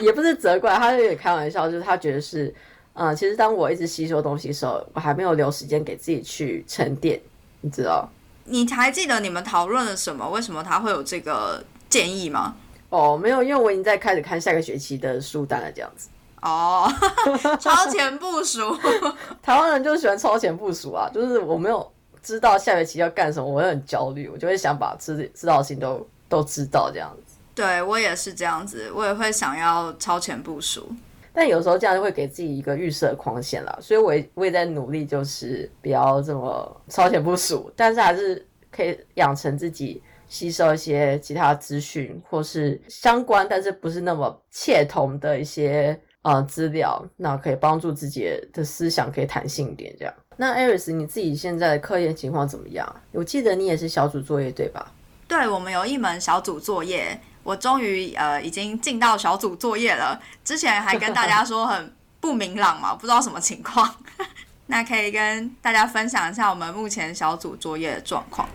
[0.00, 2.54] 也不是责怪，他有点开玩笑，就是他觉得是，
[2.92, 7.20] 嗯，其实当我一直吸收东西的时候，我还没有留时间给自己去沉淀，
[7.60, 8.08] 你知道。
[8.44, 10.28] 你还记得你们讨论了什么？
[10.28, 12.54] 为什么他会有这个建议吗？
[12.88, 16.08] 哦，没有，因为我已经在开始看下个学期的书单了，这样子。
[16.42, 16.92] 哦，
[17.60, 18.76] 超前部署。
[19.40, 27.36] 台湾人就喜欢超前部署啊，就是我没有知道下学期要干什么，我会很焦虑，我就会想把知知道的事情都都知道这样子。
[27.54, 30.90] 对我也是这样子，我也会想要超前部署。
[31.34, 49.94] 但有时候这样就会给自己一个预设框线了，所以我也我也在努力，就是不要这么超前部署，但是还是可以养成自己吸收一些其他资讯或是相关，但是不是那么切同的一些呃资料，那可以帮助自己的思想可以弹性一点。
[49.98, 52.86] 这样，那艾瑞斯，你自己现在的课业情况怎么样？
[53.12, 54.92] 我记得你也是小组作业对吧？
[55.26, 57.18] 对，我们有一门小组作业。
[57.42, 63.94] 我终于呃已经进到小组作业了，之前还跟大家说很不明朗嘛，不知道什么情况。
[64.66, 68.48] 那可以跟大家分享一下我们目前小组作业的状况。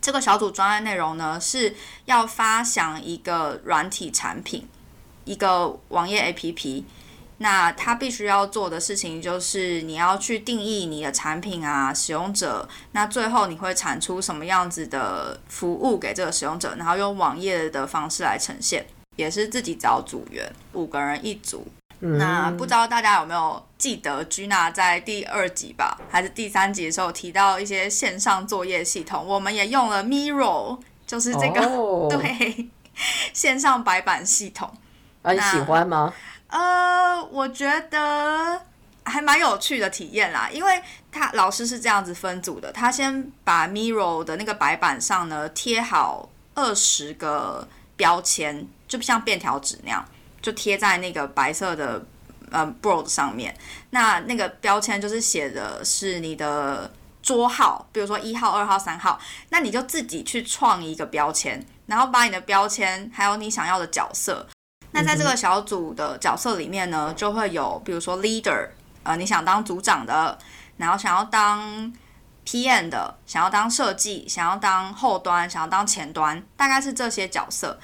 [0.00, 4.66] 这个小组专案内容呢是要发想一个软体产品，
[5.24, 6.84] 一个网页 APP，
[7.42, 18.84] 那他必须要做的事情就是你要去定义你的产品啊，使用者，那最后你会产出什么样子的服务给这个使用者，然后用网页的方式来呈现，
[19.16, 21.66] 也是自己找组员，五个人一组。
[22.00, 31.60] 那不知道大家有没有记得居娜在第二集吧，还是第三集的时候提到一些线上作业系统，我们也用了 Miro，就是这个
[32.14, 32.68] 对
[33.32, 34.70] 线上白板系统。
[35.22, 36.12] 啊，你喜欢吗？
[36.50, 38.60] 呃，我觉得
[39.04, 50.04] 还蛮有趣的体验啦，因为他老师是这样子分组的，他先把 Miro 的那个白板上呢贴好二十个标签，就像便条纸那样。
[50.42, 52.02] 就贴在那个白色的
[52.50, 53.54] 呃 board 上面，
[53.90, 56.90] 那那个标签就是写的是你的
[57.22, 64.48] 桌号，比如说一号、二号、三号，那你就自己去创一个标签，然后把你的标签还有你想要的角色，
[64.92, 68.68] 那在这个小组的角色里面呢，就会有比如说 leader，
[69.02, 70.36] 呃，你想当组长的，
[70.76, 71.92] 然后想要当
[72.44, 77.78] PM 的，想要当设计，想要当后端，想要当前端，大概是这些角色。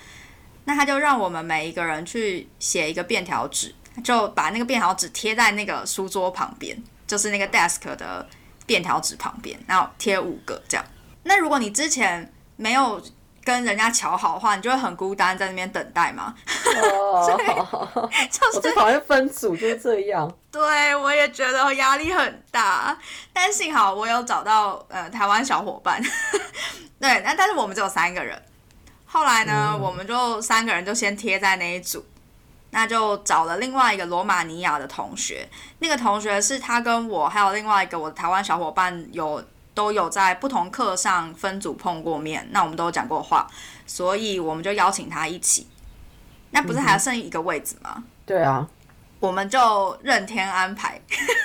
[0.64, 8.26] 那他就让我们每一个人去写一个便条纸，就把那个便条纸贴在那个书桌旁边，就是那个 desk 的
[8.66, 10.84] 便条纸旁边，然后贴五个这样。
[11.22, 13.00] 那如果你之前没有
[13.46, 16.34] 跟人家瞧好的话，你就会很孤单在那边等待嘛。
[16.82, 17.24] 哦，
[18.28, 20.28] 就是我最讨厌分组就是这样。
[20.50, 22.98] 对，我也觉得压力很大，
[23.32, 26.02] 但幸好我有找到呃台湾小伙伴。
[26.98, 28.36] 对，那但是我们只有三个人。
[29.04, 32.04] 后来呢，我们就三个人就先贴在那一组，
[32.70, 35.48] 那就找了另外一个罗马尼亚的同学。
[35.78, 39.40] 那个同学是他跟我还有另外一个我的台湾小伙伴有
[39.76, 43.46] 都有在不同课上分组碰过面，那我们都有讲过话，
[43.86, 45.66] 所以我们就邀请他一起。
[46.50, 48.02] 那不是还剩一个位置吗？
[48.24, 48.66] 对啊，
[49.20, 50.98] 我们就任天安排，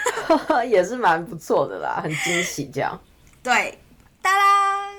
[0.66, 2.98] 也是蛮不错的啦，很惊喜这样。
[3.44, 3.78] 对，
[4.22, 4.94] 当当，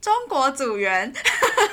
[0.00, 1.12] 中国组员。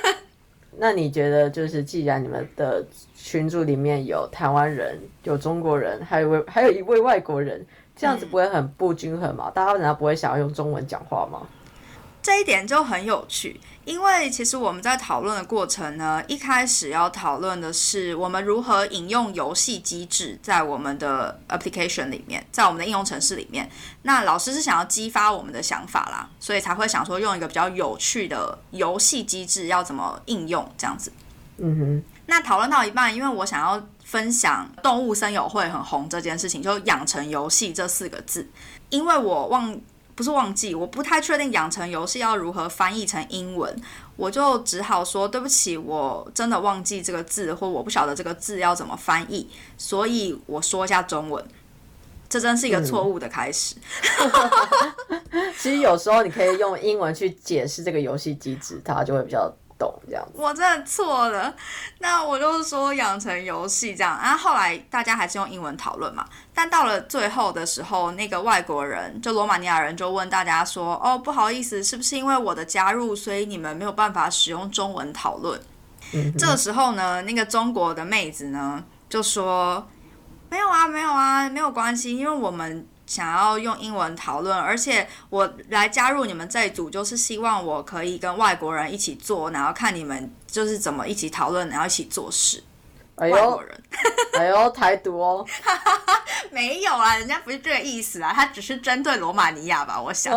[0.78, 7.64] 那你觉得，就是既然你们的群组里面有台湾人、有中国人，还有位还有一位外国人，
[7.96, 9.50] 这样子不会很不均衡吗？
[9.54, 11.40] 大家难道不会想要用中文讲话吗？
[12.22, 23.70] 这一点就很有趣，因为其实我们在讨论的过程呢，一开始要讨论的是我们如何引用游戏机制在我们的 application 里面，在我们的应用程式里面。
[24.02, 31.12] 那老师是想要激发我们的想法啦，所以才会想说用一个比较有趣的游戏机制要怎么应用这样子。
[31.58, 32.02] 嗯哼。
[32.28, 33.80] 那讨论到一半，因为我想要
[34.16, 38.48] 分享动物森友会很红这件事情，就养成游戏这四个字，
[38.88, 39.78] 因为我忘。
[40.14, 43.70] 不是忘记，我不太确定养成游戏要如何翻译成英文，
[44.16, 51.44] 我就只好说对不起，我真的忘记这个字，或我不晓得这个字要怎么翻译，所以我说一下中文。
[52.30, 53.74] 这真是一个错误的开始。
[55.60, 59.54] 其实有时候你可以用英文去解释这个游戏机制，它就会比较。
[59.78, 61.54] 懂这样，我真的错了。
[61.98, 66.26] 那我就说养成游戏这样，然后后来大家还是用英文讨论嘛。
[66.54, 75.60] 但到了最后的时候，那个外国人就罗马尼亚人就问大家说：“哦，不好意思，是不是因为我的加入，所以你们没有办法使用中文讨论？”
[76.38, 79.86] 这个时候呢，那个中国的妹子呢就说
[80.48, 92.62] ：“没有啊，没有啊，没有关系，因为我们。”想要用英文讨论，而且我来加入你们这一组，就是希望我可以跟外国人一起做，然后看你们就是怎么一起讨论，然后一起做事。
[93.16, 93.62] 哎呦，
[94.38, 95.46] 哎呦，台独哦！
[96.52, 99.98] 没有啊，人家不是这个意思啊，他只是针对罗马尼亚吧？
[99.98, 100.34] 我想。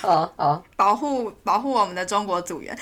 [0.00, 2.76] 好好，保护保护我们的中国组员。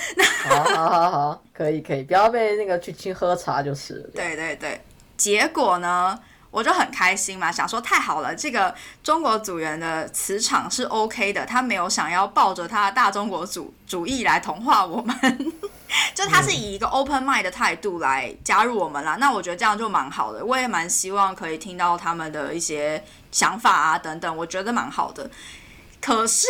[0.47, 4.09] 好好好好，可以可以，不要被那个去去喝茶就是。
[4.15, 4.81] 对对对，
[5.15, 6.19] 结果呢？
[6.53, 15.51] 我就很开心嘛，想说太好了，这个中国组员的磁场是 OK 的，他没有想要抱着他的大中国主主义来同化我们，
[16.13, 19.17] 就他是以一个 open mind 的态度来加入我们啦。
[19.19, 25.27] 那我觉得这样就蛮好的，我也蛮希望可以听到他们的一些想法啊等等，我觉得蛮好的。
[25.99, 26.47] 可是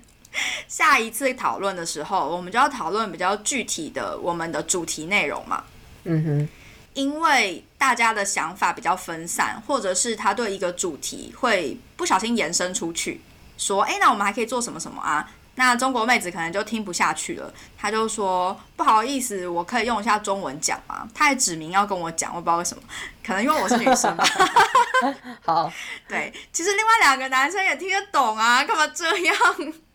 [0.66, 5.62] 下一次讨论的时候，我们就要讨论比较具体的我们的主题内容嘛。
[6.04, 6.63] 嗯哼。
[6.94, 13.20] 因为大家的想法比较分散，或者是他对一个主题会不小心延伸出去，
[13.58, 22.82] 说：“哎，那我们还可以做什么什么啊？”那中国妹子可能就听不下去了，她就说：“不好意思，我可以用一下中文讲吗？”她还指明要跟我讲，我不知道为什么，
[23.24, 24.24] 可能因为我是女生吧。
[25.46, 25.72] 好，
[26.08, 29.36] 对，其实另外两个男生也听得懂啊，干嘛这样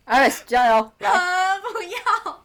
[0.06, 0.92] ？Alice 加油！
[1.02, 2.44] 啊，不要，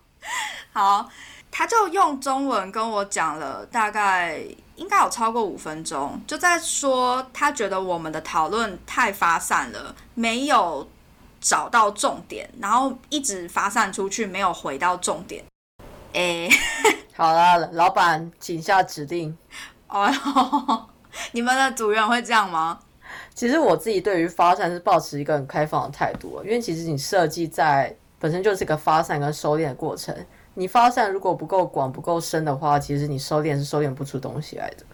[0.74, 1.10] 好。
[1.58, 4.42] 他就用中文跟我讲了大概
[4.76, 10.86] 应该有超过五分钟，就在说他觉得我们的讨论太发散了，没有
[11.40, 15.46] 找到重点，然后一直发散出去，没有回到重点。
[16.12, 16.50] 哎，
[17.16, 19.38] 好了，老板，请下指令。
[19.88, 20.86] 哦，
[21.32, 22.78] 你们的组员会这样吗？
[23.34, 30.14] 其实我自己对于发散是保持一个很开放的态度，因为其实你设计在本身就是一个发散跟收敛的过程。
[30.56, 34.86] 你发散如果不够广、不够深的话，其实你收敛是收敛不出东西来的。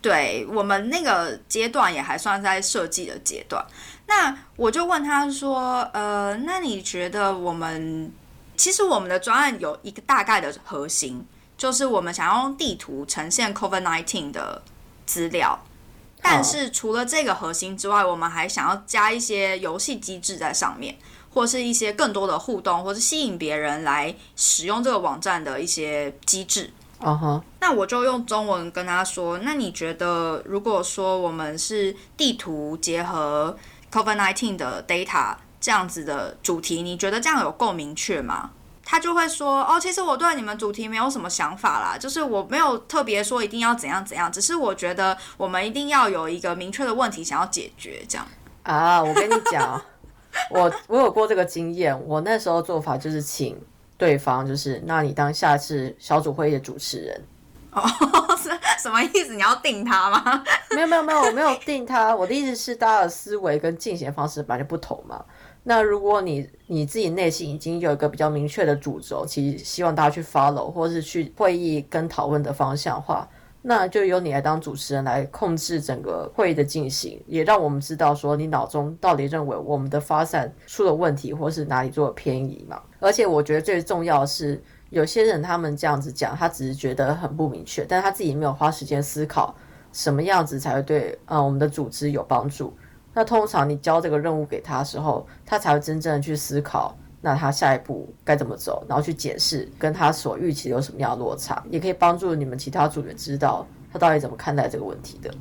[0.00, 3.64] 对我们那个阶段也还算在设计的阶段。
[4.06, 8.10] 那我就问他说：“呃，那你觉得我们
[8.56, 11.24] 其实我们的专案有一个大概的核心，
[11.58, 14.62] 就是我们想要用地图呈现 COVID-19 的
[15.04, 15.58] 资料。”
[16.22, 20.94] 但是除了这个核心之外，我们还想要加一些游戏机制在上面，
[21.32, 26.70] 或是一些更多的互动，或是吸引别人来使用这个网站的一些机制。
[27.02, 33.56] 嗯哼，那我就用中文跟他说：那你觉得，如果说我们是地图结合
[33.90, 38.50] COVID-19 的 data 这样子的主题，你觉得这样有够明确吗？
[38.84, 48.26] 他就会说哦，其实我对你们主题没有什么想法啦，就是我没有特别说一定要怎样怎样，只是我觉得我们一定要有一个明确的问题想要解决，这样
[48.64, 49.00] 啊。
[49.02, 49.80] 我跟你讲，
[50.50, 53.56] 我我有过这个经验，我那时候做法就是请
[53.96, 57.24] 对方，就是那你当下次小组会议的主持人
[57.72, 57.82] 哦，
[58.36, 58.50] 是
[58.82, 59.34] 什么意思？
[59.34, 60.44] 你要定他吗？
[60.74, 65.24] 没有没有没有，我没有定他，我的意思是大家的思维跟进行方式本来就不同嘛。
[65.62, 73.28] 那如果你你自己内心已经有一个比较明确的主轴，其实希望大家去 follow 或是去会议跟讨论的方向话，
[73.62, 82.80] 那就由你来当主持人来控制整个会议的进行，也让我们知道说你脑中到底认为我们的发散出了问题，或是哪里做了偏移嘛。
[82.98, 89.54] 而且我觉得最重要的是，有些人他们这样子讲，他只是觉得很不明确，但他自己没有花时间思考
[89.92, 92.72] 什么样子才会对呃我们的组织有帮助。
[93.12, 105.34] 那通常你交这个任务给他的时候，他才会真正的去思考，那他下一步该怎么走，然后去解释跟他所预期有什么样的落差，也可以帮助你们其他组员知道他到底怎么看待这个问题的。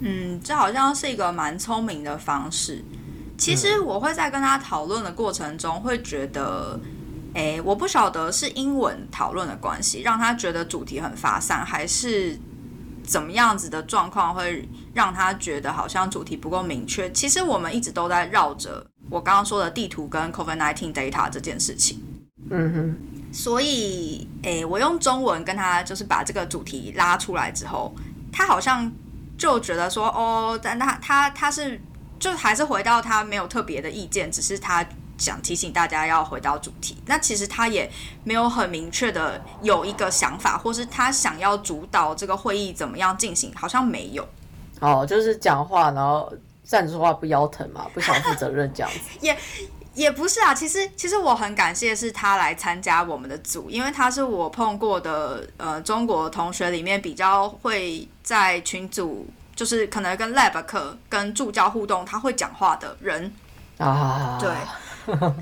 [0.00, 2.84] 嗯，这好像是一个蛮聪明的方式。
[3.38, 6.78] 其实我会在跟他讨论的过程中，会觉得，
[7.34, 12.38] 哎，我不晓得是英文讨论的关系，让他觉得主题很发散，还是。
[13.06, 17.12] 怎么样子的状况会让他觉得好像主题不够明确？
[17.12, 22.02] 其实我们一直都在绕着我刚刚说的地图跟 COVID-19 data 这件事情。
[22.50, 22.96] 嗯哼。
[23.32, 27.94] 所以，诶，我用中文跟他就是把这个主题拉出来之后，
[28.32, 28.90] 他好像
[29.36, 31.80] 就觉得说，哦，但他他他是
[32.18, 34.84] 就还是回到他没有特别的意见，只是他。
[35.16, 37.88] 想提醒大家要回到主题，那其实他也
[38.24, 44.26] 没有很明确的有一个想法，或是他想要主导这个会议怎么样进行，好像没有。
[44.80, 46.32] 哦，就是讲话，然后
[46.64, 48.98] 站着说话不腰疼嘛，不想负责任这样子。
[49.20, 49.36] 也
[49.94, 63.32] 也不是啊，其实其实我很感谢是他来参加我们的组，因为他是我碰过的呃中国同学里面比较会在群组，就是可能跟 lab 课跟助教互动，他会讲话的人
[63.78, 64.50] 啊，对。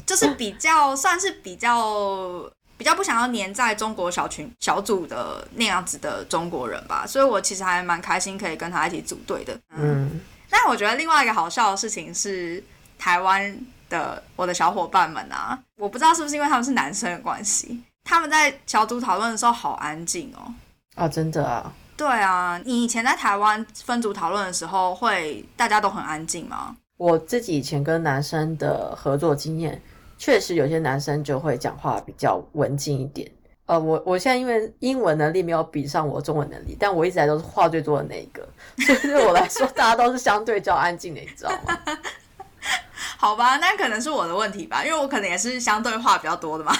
[0.04, 2.44] 就是比较算是比较
[2.76, 9.56] 比较不想要黏在中国小群小组的那样子的中国人吧，所以我其实还蛮开心可以跟他一起组队的。
[9.76, 10.20] 嗯，
[10.54, 12.62] 但我觉得另外一个好笑的事情是，
[12.98, 20.52] 台湾的我的小伙伴们啊，我不知道是不是因为他们是男生的关系，他们在小组讨论的时候好安静哦。
[20.94, 21.72] 啊，真的啊？
[21.96, 26.76] 对啊，你以前在台湾分组讨论的时候，会大家都很安静吗？
[26.98, 29.80] 我自己以前跟男生的合作经验，
[30.18, 33.30] 确实有些男生就会讲话比较文静一点。
[33.66, 38.46] 呃，我我现在因为英文能力没有比上我中文能力，但我一直来都是话最多的那一个，
[38.84, 41.78] 所以对我来说，大家都是相对较安静的，你知道吗？
[43.16, 46.76] 好吧，那可能是我的问题吧，因为我可能也是相对话比较多的嘛。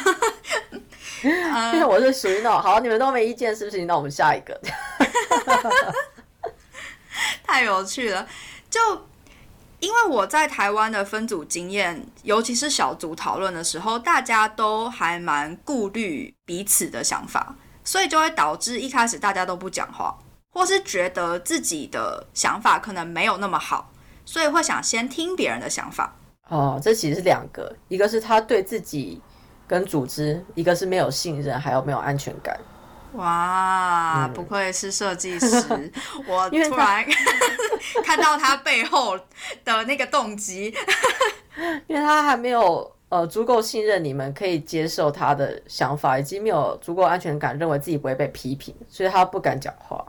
[1.23, 3.85] 因为我是属于那种好，你们都没意见是不是？
[3.85, 4.61] 那我们下一个。
[7.45, 8.27] 太有趣了，
[8.69, 8.81] 就。
[9.83, 20.17] 因为我在台湾的分组经验，尤其是小组讨论的时候，大家都还蛮顾虑彼此的想法，所以就会导致一开始大家都不讲话，
[20.53, 23.91] 或是觉得自己的想法可能没有那么好，
[24.25, 26.15] 所以会想先听别人的想法。
[26.49, 29.21] 哦，这其实是两个，一个是他对自己
[29.67, 32.57] 跟组织，一个是没有信任，还有没有安全感。
[33.15, 35.47] 哇，不愧是设计师！
[36.27, 37.05] 我突然
[38.05, 39.19] 看到他背后
[39.65, 40.75] 的那个动机，
[41.87, 50.05] 因为他还没有呃足够信任你们，可以接受他的想法，以及没有足够安全感，认为自己不会被批评，所以他不敢讲话。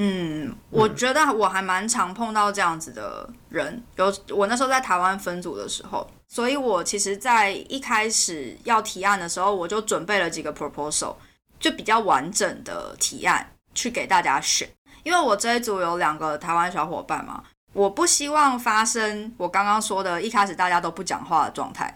[0.00, 11.16] 嗯，我觉得我还蛮常碰到这样子的人，有我那时候在台湾分组的时候，所以我其实，在一开始要提案的时候，我就准备了几个 proposal，
[11.58, 14.68] 就比较完整的提案去给大家选。
[15.02, 17.42] 因为我这一组有两个台湾小伙伴嘛，
[17.72, 21.94] 我不希望发生我刚刚说的一开始大家都不讲话的状态。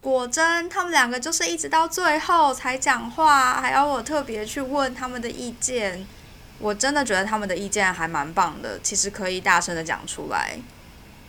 [0.00, 6.06] 果真，他们两个就是一直到最后才讲话，还要我特别去问他们的意见。
[6.58, 10.58] 我真的觉得他们的意见还蛮棒的，其实可以大声的讲出来。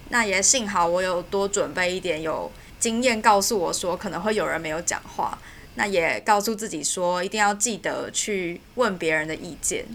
[0.09, 5.37] 那也幸好我有多准备一点，有经验告诉我说可能会有人没有讲话，
[5.75, 9.85] 那也告诉自己说一定要记得去问别人的意见。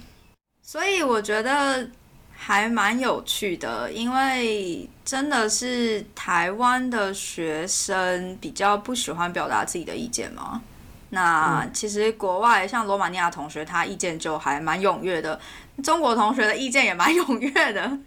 [0.63, 1.89] 所以我觉得
[2.35, 10.63] 还蛮有趣的，因为真的是台湾的学生比较不喜欢表达自己的意见吗？
[11.11, 15.39] 那其实国外像罗马尼亚同学，他意见就还蛮踊跃的；
[15.83, 17.99] 中国同学的意见也蛮踊跃的。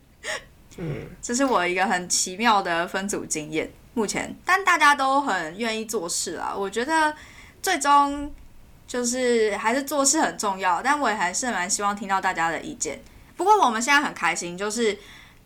[0.77, 3.71] 嗯，这是我一个很奇妙的分组经验。
[3.93, 6.53] 目前，但大家都很愿意做事啊。
[6.55, 7.13] 我觉得
[7.61, 8.31] 最终
[8.87, 12.99] 就是还是做事很重要，但我也还是蛮希望听到大家的意见。
[13.35, 14.97] 不过我们现在很开心，就是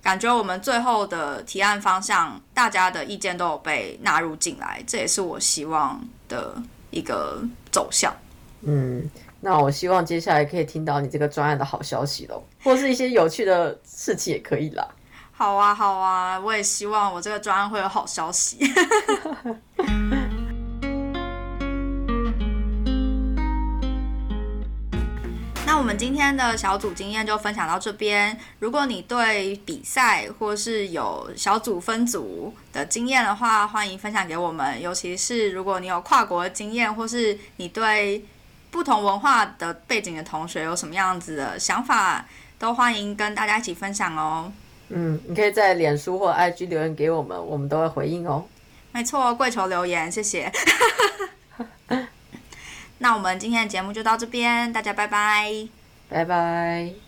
[0.02, 6.56] 感觉我们最后的提案方向，大家的意见都有被纳入进来，这也是我希望的。
[6.96, 7.42] 一个
[7.72, 8.14] 走向，
[8.62, 9.10] 嗯，
[9.42, 14.88] 那我希望接下来可以听到你这个专案的好消息喽，或是一些有趣的事情也可以啦。
[15.32, 18.60] 好啊，好啊，我也希望我这个专案会有好消息。
[25.84, 28.40] 我们今天的小组经验就分享到这边。
[28.60, 34.82] 如果你对比赛或是有小组分组的经验的话，欢迎分享给我们。
[34.82, 38.24] 尤其是如果你有跨国经验，或是你对
[38.72, 42.26] 不同文化的背景的同学有什么样子的想法，
[42.58, 44.50] 都欢迎跟大家一起分享哦。
[44.88, 48.46] 嗯，你可以在脸书或 IG 留言给我们，我们都会回应哦。
[48.94, 50.50] 没错，跪求留言，谢谢。
[53.04, 55.68] 那我们今天的节目就到这边，大家拜拜，
[56.08, 57.03] 拜拜。